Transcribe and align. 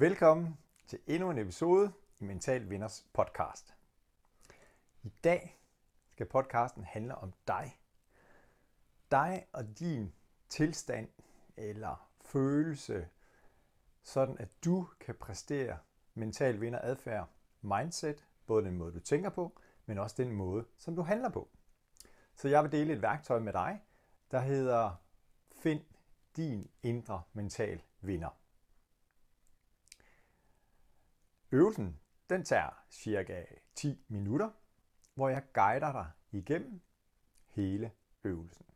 Velkommen 0.00 0.58
til 0.86 0.98
endnu 1.06 1.30
en 1.30 1.38
episode 1.38 1.92
i 2.18 2.24
Mental 2.24 2.70
Vinders 2.70 3.06
podcast. 3.12 3.74
I 5.02 5.12
dag 5.24 5.60
skal 6.10 6.26
podcasten 6.26 6.84
handle 6.84 7.14
om 7.14 7.32
dig. 7.46 7.80
Dig 9.10 9.46
og 9.52 9.78
din 9.78 10.12
tilstand 10.48 11.08
eller 11.56 12.10
følelse, 12.20 13.08
sådan 14.02 14.38
at 14.38 14.48
du 14.64 14.88
kan 15.00 15.14
præstere 15.14 15.78
mental 16.14 16.60
vinder 16.60 16.80
adfærd, 16.82 17.28
mindset, 17.62 18.26
både 18.46 18.64
den 18.64 18.76
måde 18.76 18.92
du 18.92 19.00
tænker 19.00 19.30
på, 19.30 19.60
men 19.86 19.98
også 19.98 20.14
den 20.18 20.32
måde, 20.32 20.64
som 20.76 20.96
du 20.96 21.02
handler 21.02 21.28
på. 21.28 21.48
Så 22.34 22.48
jeg 22.48 22.62
vil 22.62 22.72
dele 22.72 22.92
et 22.92 23.02
værktøj 23.02 23.38
med 23.38 23.52
dig, 23.52 23.82
der 24.30 24.40
hedder 24.40 25.02
Find 25.62 25.80
din 26.36 26.70
indre 26.82 27.22
mental 27.32 27.82
vinder. 28.00 28.30
Øvelsen 31.52 32.00
den 32.30 32.44
tager 32.44 32.84
cirka 32.90 33.44
10 33.74 34.04
minutter, 34.08 34.50
hvor 35.14 35.28
jeg 35.28 35.42
guider 35.52 35.92
dig 35.92 36.10
igennem 36.30 36.80
hele 37.46 37.92
øvelsen. 38.24 38.66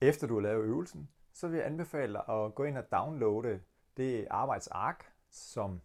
Efter 0.00 0.26
du 0.26 0.34
har 0.34 0.40
lavet 0.40 0.64
øvelsen, 0.64 1.08
så 1.32 1.48
vil 1.48 1.56
jeg 1.56 1.66
anbefale 1.66 2.12
dig 2.12 2.28
at 2.28 2.54
gå 2.54 2.64
ind 2.64 2.78
og 2.78 2.92
downloade 2.92 3.62
det 3.96 4.26
arbejdsark, 4.30 5.12
som 5.30 5.80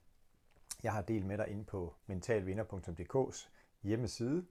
jeg 0.83 0.93
har 0.93 1.01
delt 1.01 1.25
med 1.25 1.37
dig 1.37 1.47
inde 1.47 1.65
på 1.65 1.95
mentalvinder.dk's 2.07 3.49
hjemmeside. 3.81 4.47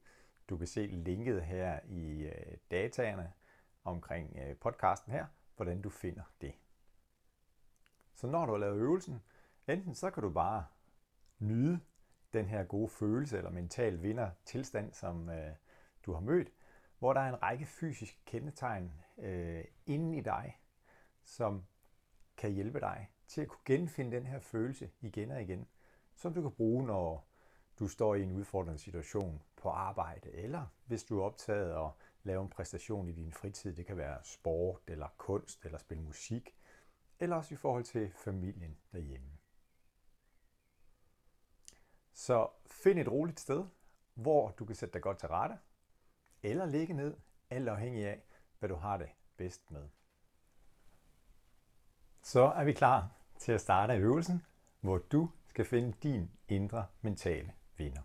Du 0.48 0.56
kan 0.56 0.66
se 0.66 0.86
linket 0.86 1.42
her 1.42 1.80
i 1.84 2.22
øh, 2.22 2.56
dataerne 2.70 3.32
omkring 3.84 4.36
øh, 4.36 4.56
podcasten 4.56 5.12
her, 5.12 5.26
hvordan 5.56 5.82
du 5.82 5.90
finder 5.90 6.22
det. 6.40 6.54
Så 8.14 8.26
når 8.26 8.46
du 8.46 8.52
har 8.52 8.58
lavet 8.58 8.76
øvelsen, 8.76 9.22
enten 9.72 9.94
så 9.94 10.10
kan 10.10 10.22
du 10.22 10.30
bare 10.30 10.64
nyde 11.38 11.80
den 12.32 12.46
her 12.46 12.64
gode 12.64 12.88
følelse 12.88 13.36
eller 13.38 13.50
mental 13.50 14.02
vinder 14.02 14.30
tilstand, 14.44 14.92
som 14.92 15.28
øh, 15.28 15.52
du 16.06 16.12
har 16.12 16.20
mødt, 16.20 16.52
hvor 16.98 17.12
der 17.12 17.20
er 17.20 17.28
en 17.28 17.42
række 17.42 17.66
fysiske 17.66 18.20
kendetegn 18.26 18.92
øh, 19.18 19.64
inde 19.86 20.18
i 20.18 20.20
dig, 20.20 20.60
som 21.24 21.64
kan 22.36 22.52
hjælpe 22.52 22.80
dig 22.80 23.10
til 23.26 23.40
at 23.40 23.48
kunne 23.48 23.64
genfinde 23.64 24.16
den 24.16 24.26
her 24.26 24.38
følelse 24.38 24.90
igen 25.00 25.30
og 25.30 25.42
igen, 25.42 25.66
som 26.14 26.34
du 26.34 26.42
kan 26.42 26.52
bruge, 26.52 26.86
når 26.86 27.28
du 27.78 27.88
står 27.88 28.14
i 28.14 28.22
en 28.22 28.32
udfordrende 28.32 28.78
situation 28.78 29.42
på 29.56 29.68
arbejde, 29.68 30.32
eller 30.32 30.66
hvis 30.86 31.04
du 31.04 31.20
er 31.20 31.24
optaget 31.24 31.86
at 31.86 31.90
lave 32.22 32.42
en 32.42 32.48
præstation 32.48 33.08
i 33.08 33.12
din 33.12 33.32
fritid. 33.32 33.74
Det 33.74 33.86
kan 33.86 33.96
være 33.96 34.18
sport, 34.24 34.80
eller 34.86 35.08
kunst, 35.16 35.64
eller 35.64 35.78
spille 35.78 36.02
musik, 36.02 36.56
eller 37.20 37.36
også 37.36 37.54
i 37.54 37.56
forhold 37.56 37.84
til 37.84 38.10
familien 38.10 38.76
derhjemme. 38.92 39.39
Så 42.12 42.48
find 42.66 42.98
et 42.98 43.08
roligt 43.08 43.40
sted, 43.40 43.64
hvor 44.14 44.50
du 44.50 44.64
kan 44.64 44.76
sætte 44.76 44.92
dig 44.92 45.02
godt 45.02 45.18
til 45.18 45.28
rette, 45.28 45.58
eller 46.42 46.66
ligge 46.66 46.94
ned, 46.94 47.16
alt 47.50 47.68
afhængig 47.68 48.06
af, 48.06 48.22
hvad 48.58 48.68
du 48.68 48.74
har 48.74 48.96
det 48.96 49.08
bedst 49.36 49.70
med. 49.70 49.88
Så 52.22 52.40
er 52.40 52.64
vi 52.64 52.72
klar 52.72 53.08
til 53.38 53.52
at 53.52 53.60
starte 53.60 53.94
øvelsen, 53.94 54.46
hvor 54.80 54.98
du 54.98 55.30
skal 55.46 55.64
finde 55.64 55.92
din 56.02 56.30
indre 56.48 56.86
mentale 57.00 57.52
vinder. 57.76 58.02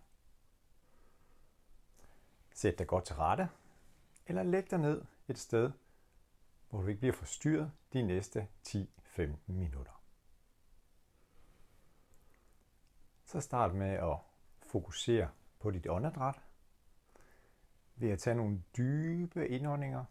Sæt 2.54 2.78
dig 2.78 2.86
godt 2.86 3.04
til 3.04 3.16
rette, 3.16 3.48
eller 4.26 4.42
læg 4.42 4.70
dig 4.70 4.78
ned 4.78 5.04
et 5.28 5.38
sted, 5.38 5.72
hvor 6.70 6.80
du 6.80 6.86
ikke 6.86 7.00
bliver 7.00 7.12
forstyrret 7.12 7.72
de 7.92 8.02
næste 8.02 8.48
10-15 8.66 9.22
minutter. 9.46 9.95
Så 13.36 13.40
start 13.40 13.74
med 13.74 13.90
at 13.90 14.18
fokusere 14.62 15.28
på 15.58 15.70
dit 15.70 15.86
åndedræt 15.86 16.42
ved 17.96 18.10
at 18.10 18.18
tage 18.18 18.36
nogle 18.36 18.62
dybe 18.76 19.48
indåndinger 19.48 20.04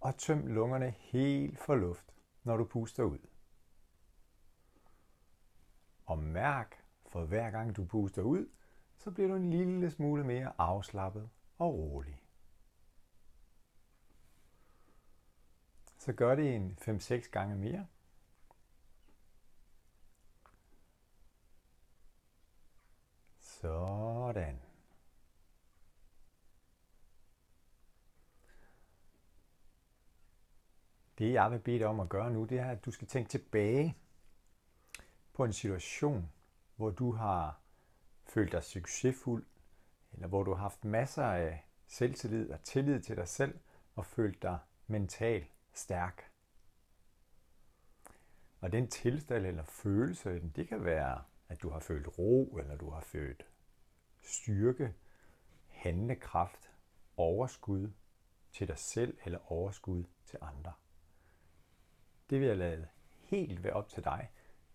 og 0.00 0.16
tøm 0.18 0.46
lungerne 0.46 0.90
helt 0.90 1.58
for 1.58 1.74
luft, 1.74 2.14
når 2.42 2.56
du 2.56 2.64
puster 2.64 3.02
ud. 3.04 3.18
Og 6.06 6.18
mærk, 6.18 6.84
for 7.06 7.24
hver 7.24 7.50
gang 7.50 7.76
du 7.76 7.84
puster 7.84 8.22
ud, 8.22 8.48
så 8.96 9.10
bliver 9.10 9.28
du 9.28 9.34
en 9.34 9.50
lille 9.50 9.90
smule 9.90 10.24
mere 10.24 10.52
afslappet 10.58 11.30
og 11.58 11.74
rolig. 11.74 12.22
Så 15.98 16.12
gør 16.12 16.34
det 16.34 16.54
en 16.54 16.78
5-6 16.80 17.30
gange 17.30 17.56
mere. 17.56 17.86
Sådan. 23.64 24.60
Det 31.18 31.32
jeg 31.32 31.50
vil 31.50 31.58
bede 31.58 31.78
dig 31.78 31.86
om 31.86 32.00
at 32.00 32.08
gøre 32.08 32.30
nu, 32.30 32.44
det 32.44 32.58
er, 32.58 32.70
at 32.70 32.84
du 32.84 32.90
skal 32.90 33.08
tænke 33.08 33.28
tilbage 33.28 33.96
på 35.32 35.44
en 35.44 35.52
situation, 35.52 36.32
hvor 36.76 36.90
du 36.90 37.12
har 37.12 37.60
følt 38.26 38.52
dig 38.52 38.64
succesfuld, 38.64 39.46
eller 40.12 40.28
hvor 40.28 40.42
du 40.42 40.54
har 40.54 40.62
haft 40.62 40.84
masser 40.84 41.24
af 41.24 41.66
selvtillid 41.86 42.50
og 42.50 42.62
tillid 42.62 43.00
til 43.00 43.16
dig 43.16 43.28
selv, 43.28 43.58
og 43.94 44.06
følt 44.06 44.42
dig 44.42 44.58
mentalt 44.86 45.50
stærk. 45.72 46.30
Og 48.60 48.72
den 48.72 48.88
tilstand 48.88 49.46
eller 49.46 49.64
følelse, 49.64 50.50
det 50.56 50.68
kan 50.68 50.84
være, 50.84 51.22
at 51.48 51.62
du 51.62 51.70
har 51.70 51.80
følt 51.80 52.18
ro, 52.18 52.56
eller 52.56 52.76
du 52.76 52.90
har 52.90 53.00
følt 53.00 53.46
styrke, 54.24 54.94
handlekraft, 55.68 56.70
overskud 57.16 57.90
til 58.52 58.68
dig 58.68 58.78
selv 58.78 59.18
eller 59.24 59.52
overskud 59.52 60.04
til 60.26 60.38
andre. 60.42 60.72
Det 62.30 62.40
vil 62.40 62.48
jeg 62.48 62.56
lade 62.56 62.88
helt 63.20 63.64
være 63.64 63.72
op 63.72 63.88
til 63.88 64.04
dig, 64.04 64.30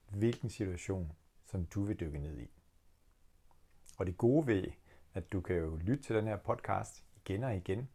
hvilken 0.10 0.50
situation, 0.50 1.12
som 1.46 1.66
du 1.66 1.84
vil 1.84 2.00
dykke 2.00 2.20
ned 2.20 2.40
i. 2.40 2.50
Og 3.98 4.06
det 4.06 4.18
gode 4.18 4.48
ved, 4.48 4.72
at 5.14 5.32
du 5.32 5.42
kan 5.42 5.56
jo 5.56 5.76
lytte 5.76 6.04
til 6.04 6.16
den 6.16 6.28
her 6.28 6.38
podcast 6.38 7.06
igen 7.16 7.44
og 7.44 7.56
igen, 7.56 7.90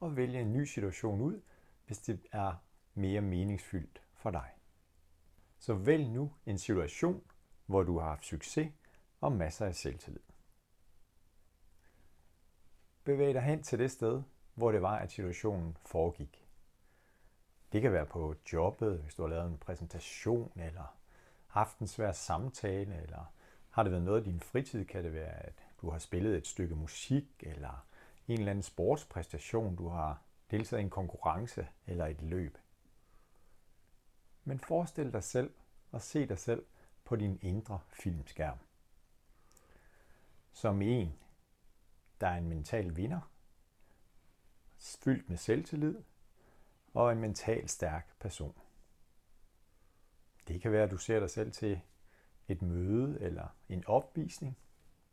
og 0.00 0.16
vælge 0.16 0.40
en 0.40 0.52
ny 0.52 0.64
situation 0.64 1.20
ud, 1.20 1.40
hvis 1.86 1.98
det 1.98 2.26
er 2.32 2.54
mere 2.94 3.20
meningsfyldt 3.20 4.02
for 4.14 4.30
dig. 4.30 4.50
Så 5.58 5.74
vælg 5.74 6.08
nu 6.08 6.32
en 6.46 6.58
situation, 6.58 7.22
hvor 7.66 7.82
du 7.82 7.98
har 7.98 8.08
haft 8.08 8.24
succes 8.24 8.72
og 9.20 9.32
masser 9.32 9.66
af 9.66 9.74
selvtillid. 9.74 10.25
Bevæg 13.06 13.34
dig 13.34 13.42
hen 13.42 13.62
til 13.62 13.78
det 13.78 13.90
sted, 13.90 14.22
hvor 14.54 14.72
det 14.72 14.82
var, 14.82 14.98
at 14.98 15.12
situationen 15.12 15.76
foregik. 15.84 16.48
Det 17.72 17.82
kan 17.82 17.92
være 17.92 18.06
på 18.06 18.34
jobbet, 18.52 18.98
hvis 18.98 19.14
du 19.14 19.22
har 19.22 19.28
lavet 19.28 19.46
en 19.46 19.58
præsentation, 19.58 20.52
eller 20.56 20.96
haft 21.46 21.78
en 21.78 21.86
svær 21.86 22.12
samtale, 22.12 23.02
eller 23.02 23.32
har 23.70 23.82
det 23.82 23.92
været 23.92 24.04
noget 24.04 24.18
af 24.18 24.24
din 24.24 24.40
fritid, 24.40 24.84
kan 24.84 25.04
det 25.04 25.12
være, 25.12 25.46
at 25.46 25.54
du 25.80 25.90
har 25.90 25.98
spillet 25.98 26.36
et 26.36 26.46
stykke 26.46 26.74
musik, 26.74 27.24
eller 27.40 27.86
en 28.28 28.38
eller 28.38 28.50
anden 28.50 28.62
sportspræstation, 28.62 29.76
du 29.76 29.88
har 29.88 30.22
deltaget 30.50 30.80
i 30.80 30.84
en 30.84 30.90
konkurrence 30.90 31.68
eller 31.86 32.06
et 32.06 32.22
løb. 32.22 32.58
Men 34.44 34.58
forestil 34.58 35.12
dig 35.12 35.24
selv 35.24 35.54
og 35.92 36.02
se 36.02 36.26
dig 36.26 36.38
selv 36.38 36.66
på 37.04 37.16
din 37.16 37.38
indre 37.42 37.80
filmskærm. 37.88 38.58
Som 40.52 40.82
en, 40.82 41.18
der 42.20 42.26
er 42.26 42.36
en 42.36 42.48
mental 42.48 42.96
vinder, 42.96 43.30
fyldt 44.78 45.28
med 45.28 45.36
selvtillid 45.36 46.02
og 46.94 47.12
en 47.12 47.18
mental 47.18 47.68
stærk 47.68 48.18
person. 48.20 48.54
Det 50.48 50.62
kan 50.62 50.72
være, 50.72 50.82
at 50.82 50.90
du 50.90 50.96
ser 50.96 51.20
dig 51.20 51.30
selv 51.30 51.52
til 51.52 51.80
et 52.48 52.62
møde 52.62 53.20
eller 53.20 53.46
en 53.68 53.84
opvisning. 53.86 54.58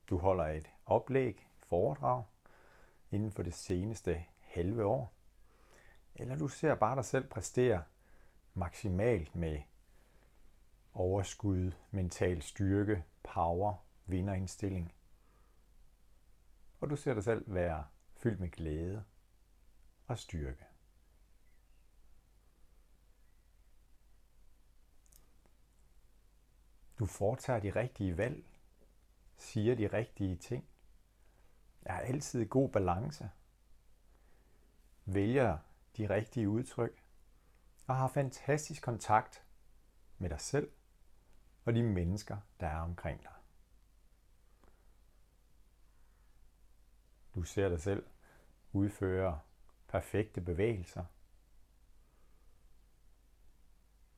Du 0.09 0.17
holder 0.17 0.45
et 0.45 0.69
oplæg, 0.85 1.47
foredrag 1.59 2.23
inden 3.11 3.31
for 3.31 3.44
det 3.44 3.53
seneste 3.53 4.25
halve 4.39 4.85
år. 4.85 5.13
Eller 6.15 6.35
du 6.35 6.47
ser 6.47 6.75
bare 6.75 6.95
dig 6.95 7.05
selv 7.05 7.27
præstere 7.27 7.83
maksimalt 8.53 9.35
med 9.35 9.61
overskud, 10.94 11.71
mental 11.91 12.41
styrke, 12.41 13.03
power, 13.23 13.73
vinderindstilling. 14.05 14.94
Og 16.83 16.89
du 16.89 16.95
ser 16.95 17.13
dig 17.13 17.24
selv 17.24 17.53
være 17.53 17.85
fyldt 18.18 18.39
med 18.39 18.50
glæde 18.51 19.03
og 20.07 20.19
styrke. 20.19 20.65
Du 27.00 27.06
foretager 27.06 27.59
de 27.59 27.69
rigtige 27.69 28.18
valg, 28.18 28.45
siger 29.38 29.75
de 29.75 29.88
rigtige 29.88 30.38
ting, 30.38 30.68
er 31.81 32.00
altid 32.00 32.41
i 32.41 32.47
god 32.50 32.69
balance, 32.69 33.31
vælger 35.06 35.57
de 35.97 36.09
rigtige 36.09 36.50
udtryk, 36.50 37.03
og 37.88 37.95
har 37.95 38.07
fantastisk 38.07 38.83
kontakt 38.83 39.44
med 40.18 40.29
dig 40.29 40.41
selv 40.41 40.71
og 41.65 41.74
de 41.74 41.83
mennesker, 41.83 42.38
der 42.59 42.68
er 42.68 42.79
omkring 42.79 43.24
dig. 43.24 43.43
Du 47.35 47.44
ser 47.44 47.69
dig 47.69 47.81
selv 47.81 48.06
udføre 48.74 49.39
perfekte 49.88 50.41
bevægelser. 50.41 51.06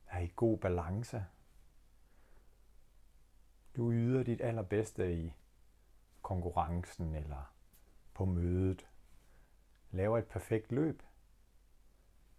Er 0.08 0.20
i 0.20 0.32
god 0.36 0.58
balance. 0.58 1.26
Du 3.76 3.92
yder 3.92 4.24
dit 4.24 4.42
allerbedste 4.42 5.26
i 5.26 5.34
konkurrencen 6.22 7.16
eller 7.16 7.54
på 8.14 8.26
mødet. 8.26 8.88
Laver 9.92 10.18
et 10.18 10.28
perfekt 10.28 10.72
løb. 10.72 11.04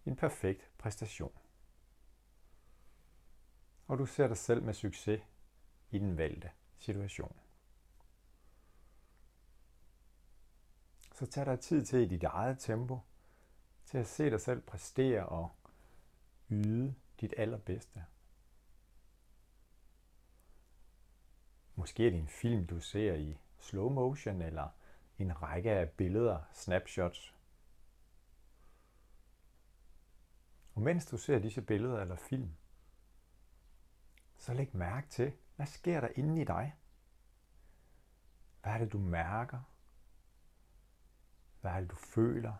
En 0.06 0.16
perfekt 0.16 0.70
præstation. 0.78 1.38
Og 3.86 3.98
du 3.98 4.06
ser 4.06 4.28
dig 4.28 4.36
selv 4.36 4.62
med 4.62 4.74
succes 4.74 5.22
i 5.90 5.98
den 5.98 6.18
valgte 6.18 6.50
situation. 6.78 7.36
Så 11.16 11.26
tag 11.26 11.46
dig 11.46 11.60
tid 11.60 11.84
til 11.84 12.00
i 12.00 12.08
dit 12.08 12.24
eget 12.24 12.58
tempo, 12.58 13.00
til 13.84 13.98
at 13.98 14.06
se 14.06 14.30
dig 14.30 14.40
selv 14.40 14.60
præstere 14.60 15.26
og 15.26 15.50
yde 16.50 16.94
dit 17.20 17.34
allerbedste. 17.36 18.04
Måske 21.74 22.06
er 22.06 22.10
det 22.10 22.18
en 22.18 22.28
film, 22.28 22.66
du 22.66 22.80
ser 22.80 23.14
i 23.14 23.38
slow 23.58 23.88
motion, 23.88 24.42
eller 24.42 24.68
en 25.18 25.42
række 25.42 25.70
af 25.70 25.90
billeder, 25.90 26.40
snapshots. 26.52 27.34
Og 30.74 30.82
mens 30.82 31.06
du 31.06 31.16
ser 31.16 31.38
disse 31.38 31.62
billeder 31.62 32.00
eller 32.00 32.16
film, 32.16 32.56
så 34.38 34.54
læg 34.54 34.76
mærke 34.76 35.08
til, 35.08 35.32
hvad 35.56 35.66
sker 35.66 36.00
der 36.00 36.08
inde 36.16 36.40
i 36.40 36.44
dig? 36.44 36.74
Hvad 38.62 38.72
er 38.72 38.78
det, 38.78 38.92
du 38.92 38.98
mærker? 38.98 39.75
Hvad 41.66 41.74
er 41.74 41.80
det, 41.80 41.90
du 41.90 41.96
føler? 41.96 42.52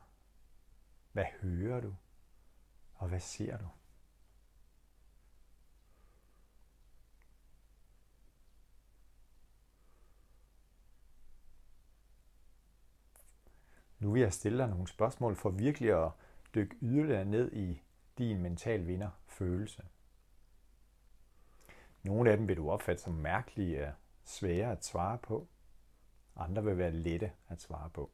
Hvad 1.13 1.25
hører 1.43 1.81
du? 1.81 1.95
Og 2.95 3.09
hvad 3.09 3.21
ser 3.21 3.59
du? 3.59 3.69
Nu 13.99 14.13
vil 14.13 14.23
jeg 14.23 14.33
stille 14.33 14.59
dig 14.59 14.69
nogle 14.69 14.89
spørgsmål 14.89 15.37
for 15.37 15.51
virkelig 15.51 16.05
at 16.05 16.13
dykke 16.55 16.77
yderligere 16.83 17.25
ned 17.25 17.53
i 17.53 17.83
din 18.19 18.43
mental 18.43 18.87
vinder 18.87 19.11
følelse. 19.27 19.83
Nogle 22.03 22.31
af 22.31 22.37
dem 22.37 22.49
vil 22.49 22.57
du 22.57 22.71
opfatte 22.71 23.03
som 23.03 23.15
mærkelige 23.15 23.87
og 23.87 23.93
svære 24.25 24.73
at 24.73 24.85
svare 24.85 25.19
på. 25.19 25.49
Andre 26.37 26.65
vil 26.65 26.79
være 26.79 26.93
lette 26.93 27.33
at 27.49 27.63
svare 27.63 27.91
på. 27.91 28.11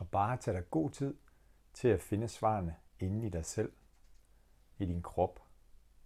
Og 0.00 0.10
bare 0.10 0.36
tag 0.36 0.54
dig 0.54 0.70
god 0.70 0.90
tid 0.90 1.16
til 1.72 1.88
at 1.88 2.00
finde 2.00 2.28
svarene 2.28 2.76
inde 2.98 3.26
i 3.26 3.30
dig 3.30 3.44
selv, 3.44 3.72
i 4.78 4.86
din 4.86 5.02
krop 5.02 5.40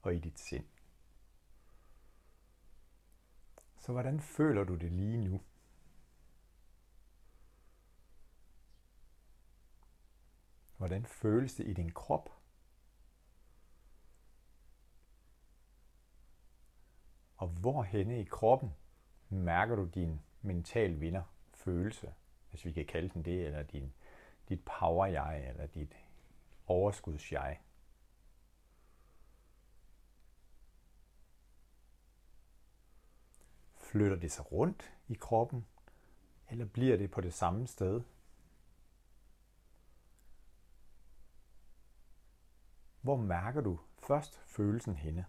og 0.03 0.15
i 0.15 0.19
dit 0.19 0.39
sind. 0.39 0.67
Så 3.79 3.93
hvordan 3.93 4.21
føler 4.21 4.65
du 4.65 4.77
det 4.77 4.93
lige 4.93 5.19
nu? 5.19 5.41
Hvordan 10.77 11.07
føles 11.07 11.55
det 11.55 11.67
i 11.67 11.73
din 11.73 11.93
krop? 11.93 12.31
Og 17.37 17.49
hvor 17.49 17.83
henne 17.83 18.21
i 18.21 18.25
kroppen 18.25 18.75
mærker 19.29 19.77
du 19.77 19.85
din 19.85 20.21
mental 20.43 21.01
vinder 21.01 21.23
følelse? 21.53 22.15
Hvis 22.55 22.65
vi 22.65 22.73
kan 22.73 22.87
kalde 22.87 23.09
den 23.09 23.25
det, 23.25 23.47
eller 23.47 23.63
din, 23.63 23.95
dit 24.49 24.65
power-jeg, 24.65 25.49
eller 25.49 25.67
dit 25.67 25.97
overskuds-jeg. 26.67 27.61
Flytter 33.77 34.17
det 34.17 34.33
sig 34.33 34.53
rundt 34.53 34.93
i 35.09 35.15
kroppen, 35.15 35.67
eller 36.49 36.65
bliver 36.65 36.97
det 36.97 37.11
på 37.11 37.21
det 37.21 37.35
samme 37.35 37.67
sted? 37.67 38.03
Hvor 43.01 43.17
mærker 43.17 43.61
du 43.61 43.81
først 43.99 44.41
følelsen 44.47 44.97
henne? 44.97 45.27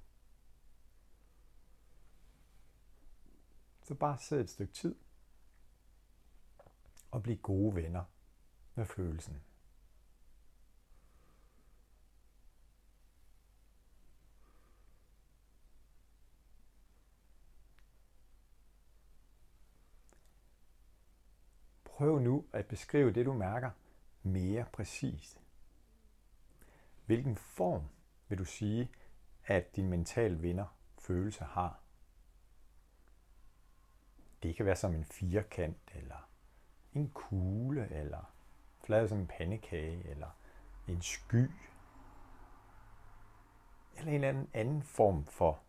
Så 3.83 3.95
bare 3.95 4.17
sid 4.17 4.39
et 4.39 4.49
stykke 4.49 4.73
tid 4.73 4.95
og 7.15 7.23
blive 7.23 7.37
gode 7.37 7.75
venner 7.75 8.03
med 8.75 8.85
følelsen. 8.85 9.43
Prøv 21.83 22.19
nu 22.19 22.45
at 22.53 22.65
beskrive 22.65 23.13
det, 23.13 23.25
du 23.25 23.33
mærker 23.33 23.71
mere 24.23 24.65
præcist. 24.73 25.41
Hvilken 27.05 27.37
form 27.37 27.83
vil 28.27 28.37
du 28.37 28.45
sige, 28.45 28.91
at 29.45 29.75
din 29.75 29.89
mental 29.89 30.41
vinder 30.41 30.77
følelse 30.99 31.43
har? 31.43 31.79
Det 34.43 34.55
kan 34.55 34.65
være 34.65 34.75
som 34.75 34.95
en 34.95 35.05
firkant, 35.05 35.91
eller 35.93 36.34
en 36.95 37.09
kugle, 37.09 37.89
eller 37.91 38.33
flad 38.79 39.07
som 39.07 39.19
en 39.19 39.27
pandekage, 39.27 40.09
eller 40.09 40.29
en 40.87 41.01
sky, 41.01 41.51
eller 43.95 44.07
en 44.07 44.13
eller 44.13 44.29
anden, 44.29 44.49
anden 44.53 44.83
form 44.83 45.25
for 45.25 45.63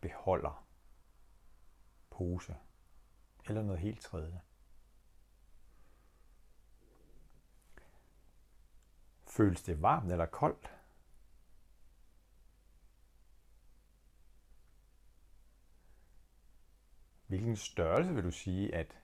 beholder, 0.00 0.66
pose, 2.10 2.56
eller 3.48 3.62
noget 3.62 3.80
helt 3.80 4.00
tredje. 4.00 4.40
Føles 9.26 9.62
det 9.62 9.82
varmt 9.82 10.12
eller 10.12 10.26
koldt? 10.26 10.70
Hvilken 17.26 17.56
størrelse 17.56 18.14
vil 18.14 18.24
du 18.24 18.30
sige, 18.30 18.74
at 18.74 18.96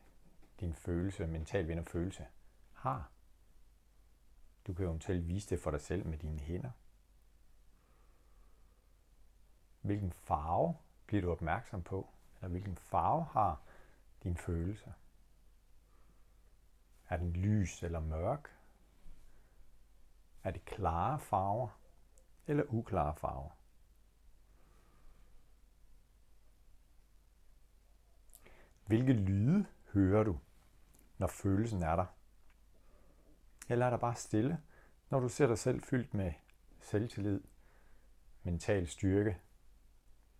din 0.61 0.75
følelse, 0.75 1.27
mental 1.27 1.69
vind 1.69 1.85
følelse, 1.85 2.27
har. 2.73 3.11
Du 4.67 4.75
kan 4.75 4.85
eventuelt 4.85 5.29
vise 5.29 5.51
det 5.51 5.61
for 5.63 5.71
dig 5.71 5.81
selv 5.81 6.07
med 6.07 6.19
dine 6.19 6.39
hænder. 6.39 6.71
Hvilken 9.81 10.13
farve 10.13 10.77
bliver 11.07 11.23
du 11.23 11.31
opmærksom 11.31 11.83
på? 11.83 12.09
Eller 12.37 12.49
hvilken 12.49 12.77
farve 12.77 13.25
har 13.25 13.63
din 14.23 14.37
følelse? 14.37 14.95
Er 17.09 17.17
den 17.17 17.33
lys 17.33 17.83
eller 17.83 18.01
mørk? 18.01 18.57
Er 20.45 20.51
det 20.51 20.65
klare 20.65 21.21
farver 21.21 21.69
eller 22.47 22.65
uklare 22.69 23.17
farver? 23.17 23.51
Hvilke 28.87 29.13
lyde 29.13 29.67
hører 29.93 30.25
du? 30.25 30.39
Når 31.19 31.27
følelsen 31.27 31.83
er 31.83 31.97
der? 31.97 32.07
Eller 33.69 33.87
er 33.87 33.91
der 33.91 33.97
bare 33.97 34.15
stille, 34.15 34.63
når 35.11 35.21
du 35.21 35.29
ser 35.29 35.47
dig 35.47 35.59
selv 35.59 35.83
fyldt 35.83 36.15
med 36.15 36.33
selvtillid, 36.81 37.41
mental 38.43 38.89
styrke 38.89 39.41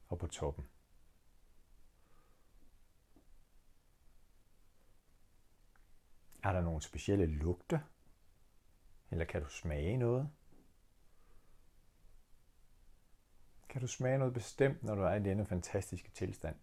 og 0.09 0.19
på 0.19 0.27
toppen? 0.27 0.69
Er 6.43 6.53
der 6.53 6.61
nogle 6.61 6.83
specielle 6.83 7.27
lugte? 7.27 7.83
Eller 9.11 9.25
kan 9.25 9.43
du 9.43 9.49
smage 9.49 9.97
noget? 9.97 10.31
Kan 13.69 13.81
du 13.81 13.87
smage 13.87 14.19
noget 14.19 14.35
bestemt, 14.35 14.83
når 14.83 14.95
du 14.95 15.03
er 15.03 15.15
i 15.15 15.23
denne 15.23 15.47
fantastiske 15.47 16.11
tilstand? 16.11 16.57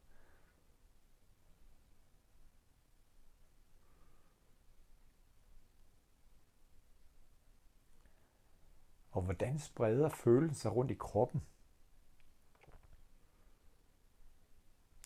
Og 9.13 9.21
hvordan 9.21 9.59
spreder 9.59 10.09
følelsen 10.09 10.55
sig 10.55 10.75
rundt 10.75 10.91
i 10.91 10.97
kroppen? 10.99 11.41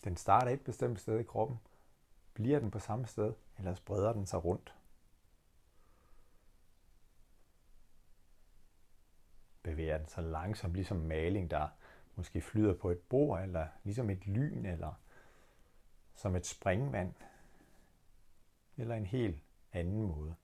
Den 0.04 0.16
starter 0.16 0.52
et 0.52 0.60
bestemt 0.60 1.00
sted 1.00 1.18
i 1.18 1.22
kroppen. 1.22 1.58
Bliver 2.34 2.58
den 2.58 2.70
på 2.70 2.78
samme 2.78 3.06
sted, 3.06 3.34
eller 3.58 3.74
spreder 3.74 4.12
den 4.12 4.26
sig 4.26 4.44
rundt? 4.44 4.74
bevæger 9.70 9.98
den 9.98 10.08
sig 10.08 10.24
langsomt, 10.24 10.74
ligesom 10.74 10.96
maling, 10.96 11.50
der 11.50 11.68
måske 12.14 12.40
flyder 12.40 12.74
på 12.74 12.90
et 12.90 12.98
bord, 12.98 13.42
eller 13.42 13.66
ligesom 13.84 14.10
et 14.10 14.26
lyn, 14.26 14.66
eller 14.66 14.92
som 16.14 16.36
et 16.36 16.46
springvand, 16.46 17.14
eller 18.76 18.94
en 18.94 19.06
helt 19.06 19.42
anden 19.72 20.02
måde. 20.02 20.34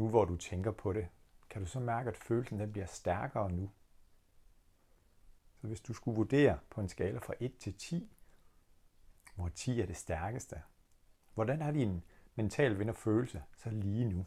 Nu 0.00 0.08
hvor 0.08 0.24
du 0.24 0.36
tænker 0.36 0.70
på 0.70 0.92
det, 0.92 1.08
kan 1.50 1.62
du 1.62 1.68
så 1.68 1.80
mærke, 1.80 2.08
at 2.10 2.16
følelsen 2.16 2.60
den 2.60 2.72
bliver 2.72 2.86
stærkere 2.86 3.52
nu. 3.52 3.70
Så 5.60 5.66
hvis 5.66 5.80
du 5.80 5.92
skulle 5.92 6.16
vurdere 6.16 6.58
på 6.70 6.80
en 6.80 6.88
skala 6.88 7.18
fra 7.18 7.34
1 7.40 7.58
til 7.58 7.74
10, 7.74 8.16
hvor 9.34 9.48
10 9.48 9.80
er 9.80 9.86
det 9.86 9.96
stærkeste, 9.96 10.62
hvordan 11.34 11.62
er 11.62 11.70
din 11.70 12.04
mental 12.34 12.78
vinderfølelse 12.78 13.42
så 13.56 13.70
lige 13.70 14.04
nu? 14.04 14.26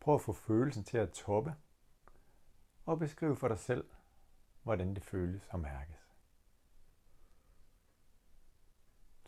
Prøv 0.00 0.14
at 0.14 0.20
få 0.20 0.32
følelsen 0.32 0.84
til 0.84 0.98
at 0.98 1.12
toppe, 1.12 1.54
og 2.86 2.98
beskriv 2.98 3.36
for 3.36 3.48
dig 3.48 3.58
selv, 3.58 3.90
hvordan 4.62 4.94
det 4.94 5.04
føles 5.04 5.46
og 5.50 5.60
mærkes. 5.60 6.09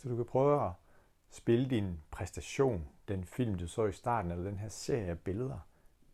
Så 0.03 0.09
du 0.09 0.17
kan 0.17 0.25
prøve 0.25 0.67
at 0.67 0.73
spille 1.31 1.71
din 1.71 2.03
præstation, 2.11 2.89
den 3.09 3.25
film, 3.25 3.59
du 3.59 3.67
så 3.67 3.87
i 3.87 3.93
starten, 3.93 4.31
eller 4.31 4.45
den 4.45 4.59
her 4.59 4.69
serie 4.69 5.11
af 5.11 5.19
billeder, 5.19 5.59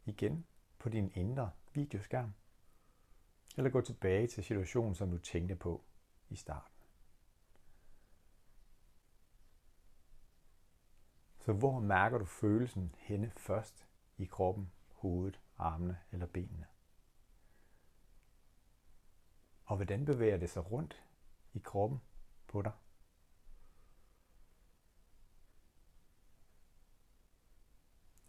igen 0.04 0.46
på 0.78 0.88
din 0.88 1.12
indre 1.14 1.50
videoskærm. 1.72 2.34
Eller 3.56 3.70
gå 3.70 3.80
tilbage 3.80 4.26
til 4.26 4.44
situationen, 4.44 4.94
som 4.94 5.10
du 5.10 5.18
tænkte 5.18 5.56
på 5.56 5.84
i 6.28 6.36
starten. 6.36 6.74
Så 11.38 11.52
hvor 11.52 11.80
mærker 11.80 12.18
du 12.18 12.24
følelsen 12.24 12.94
henne 12.98 13.32
først 13.36 13.86
i 14.18 14.24
kroppen, 14.24 14.72
hovedet, 14.92 15.40
armene 15.58 15.98
eller 16.12 16.26
benene? 16.26 16.66
Og 19.64 19.76
hvordan 19.76 20.04
bevæger 20.04 20.36
det 20.36 20.50
sig 20.50 20.70
rundt 20.70 21.04
i 21.54 21.58
kroppen 21.58 22.00
på 22.46 22.62
dig? 22.62 22.72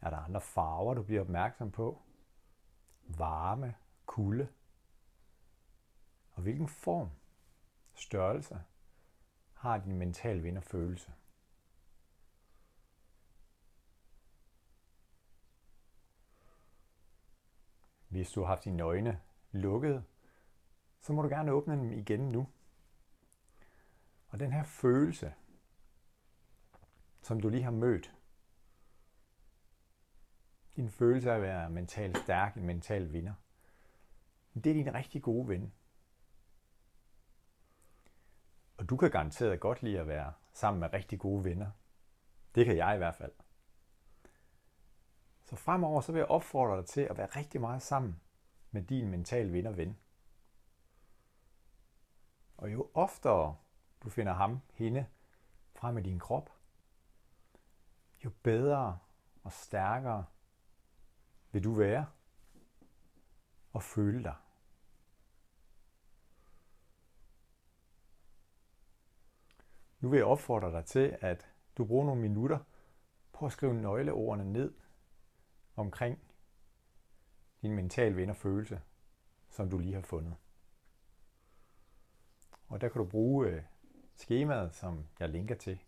Er 0.02 0.10
der 0.10 0.18
andre 0.18 0.42
farver, 0.42 0.94
du 0.94 1.04
bliver 1.04 1.22
opmærksom 1.22 1.72
på? 1.72 2.02
Varme, 3.04 3.76
kulde? 4.06 4.48
Og 6.32 6.42
hvilken 6.42 6.68
form, 6.68 7.10
størrelse 7.94 8.62
har 9.54 9.78
din 9.78 9.98
mental 9.98 10.44
vinderfølelse? 10.44 11.14
Hvis 18.08 18.32
du 18.32 18.42
har 18.42 18.48
haft 18.48 18.66
dine 18.66 18.84
øjne 18.84 19.22
lukket, 19.52 20.06
så 21.00 21.14
må 21.14 21.22
du 21.22 21.28
gerne 21.28 21.52
åbne 21.52 21.74
dem 21.74 21.92
igen 21.92 22.32
nu. 22.32 22.48
Og 24.30 24.40
den 24.40 24.52
her 24.52 24.64
følelse, 24.64 25.34
som 27.22 27.40
du 27.42 27.50
lige 27.50 27.64
har 27.64 27.72
mødt, 27.72 28.16
din 30.80 30.90
følelse 30.90 31.32
af 31.32 31.36
at 31.36 31.42
være 31.42 31.70
mentalt 31.70 32.18
stærk, 32.18 32.58
en 32.58 32.66
mental 32.66 33.14
vinder. 33.14 33.34
Det 34.54 34.68
er 34.68 34.74
din 34.74 34.94
rigtig 34.94 35.22
gode 35.22 35.48
ven. 35.48 35.74
Og 38.78 38.90
du 38.90 38.98
kan 38.98 39.12
garanteret 39.12 39.60
godt 39.60 39.84
lide 39.84 40.00
at 40.00 40.08
være 40.08 40.34
sammen 40.54 40.80
med 40.80 40.94
rigtig 40.94 41.20
gode 41.20 41.44
venner. 41.44 41.72
Det 42.56 42.66
kan 42.66 42.78
jeg 42.78 42.96
i 42.96 42.98
hvert 42.98 43.16
fald. 43.16 43.32
Så 45.46 45.56
fremover 45.56 46.02
så 46.02 46.12
vil 46.12 46.20
jeg 46.20 46.28
opfordre 46.28 46.78
dig 46.78 46.86
til 46.86 47.02
at 47.02 47.18
være 47.18 47.28
rigtig 47.28 47.62
meget 47.62 47.82
sammen 47.82 48.22
med 48.72 48.82
din 48.82 49.10
mental 49.10 49.54
vinder 49.54 49.72
ven. 49.72 49.98
Og 52.58 52.74
jo 52.74 52.90
oftere 52.94 53.56
du 54.04 54.10
finder 54.10 54.34
ham, 54.34 54.62
hende, 54.74 55.06
frem 55.76 55.98
i 55.98 56.02
din 56.02 56.20
krop, 56.20 56.50
jo 58.26 58.32
bedre 58.44 59.00
og 59.44 59.52
stærkere 59.52 60.26
vil 61.52 61.64
du 61.64 61.74
være 61.74 62.06
og 63.72 63.84
føle 63.84 64.24
dig. 64.24 64.36
Nu 70.00 70.10
vil 70.10 70.18
jeg 70.18 70.26
opfordre 70.26 70.72
dig 70.72 70.86
til, 70.86 71.18
at 71.22 71.50
du 71.78 71.86
bruger 71.86 72.06
nogle 72.06 72.22
minutter 72.22 72.60
på 73.34 73.46
at 73.46 73.52
skrive 73.52 73.74
nøgleordene 73.74 74.52
ned 74.52 74.74
omkring 75.76 76.20
din 77.62 77.76
mental 77.76 78.16
ven 78.16 78.30
og 78.30 78.38
følelse, 78.38 78.82
som 79.50 79.70
du 79.70 79.78
lige 79.78 79.94
har 79.94 80.02
fundet. 80.02 80.36
Og 82.68 82.82
der 82.82 82.90
kan 82.90 83.00
du 83.00 83.06
bruge 83.06 83.48
øh, 83.48 83.64
skemaet, 84.16 84.76
som 84.76 85.08
jeg 85.20 85.30
linker 85.30 85.56
til 85.56 85.84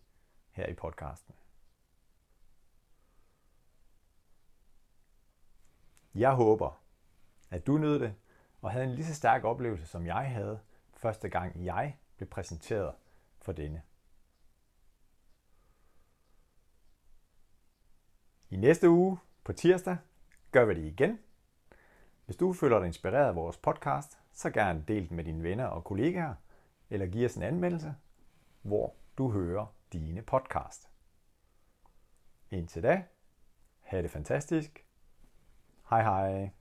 her 0.50 0.66
i 0.66 0.74
podcasten. 0.74 1.34
Jeg 6.14 6.34
håber, 6.34 6.82
at 7.50 7.66
du 7.66 7.78
nød 7.78 8.00
det 8.00 8.14
og 8.62 8.70
havde 8.70 8.84
en 8.84 8.94
lige 8.94 9.06
så 9.06 9.14
stærk 9.14 9.44
oplevelse, 9.44 9.86
som 9.86 10.06
jeg 10.06 10.30
havde 10.30 10.60
første 10.92 11.28
gang 11.28 11.64
jeg 11.64 11.96
blev 12.16 12.28
præsenteret 12.28 12.94
for 13.40 13.52
denne. 13.52 13.82
I 18.50 18.56
næste 18.56 18.90
uge 18.90 19.18
på 19.44 19.52
tirsdag 19.52 19.96
gør 20.52 20.64
vi 20.64 20.74
det 20.74 20.84
igen. 20.84 21.18
Hvis 22.24 22.36
du 22.36 22.52
føler 22.52 22.78
dig 22.78 22.86
inspireret 22.86 23.28
af 23.28 23.36
vores 23.36 23.56
podcast, 23.56 24.18
så 24.32 24.50
gerne 24.50 24.84
del 24.88 25.08
den 25.08 25.16
med 25.16 25.24
dine 25.24 25.42
venner 25.42 25.66
og 25.66 25.84
kollegaer, 25.84 26.34
eller 26.90 27.06
giv 27.06 27.24
os 27.24 27.36
en 27.36 27.42
anmeldelse, 27.42 27.94
hvor 28.62 28.94
du 29.18 29.30
hører 29.30 29.66
dine 29.92 30.22
podcast. 30.22 30.90
Indtil 32.50 32.82
da, 32.82 33.04
have 33.80 34.02
det 34.02 34.10
fantastisk. 34.10 34.86
Hej 35.92 36.04
hej. 36.04 36.52